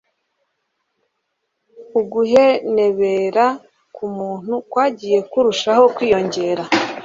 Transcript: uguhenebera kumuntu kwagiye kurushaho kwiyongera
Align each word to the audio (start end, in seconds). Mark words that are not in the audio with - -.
uguhenebera 1.99 3.45
kumuntu 3.95 4.53
kwagiye 4.71 5.19
kurushaho 5.31 5.83
kwiyongera 5.95 6.63